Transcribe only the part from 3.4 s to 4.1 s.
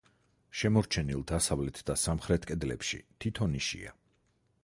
ნიშია.